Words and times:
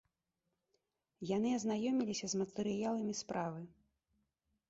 Яны 1.31 1.49
азнаёміліся 1.57 2.25
з 2.33 2.41
матэрыяламі 2.41 3.13
справы. 3.23 3.61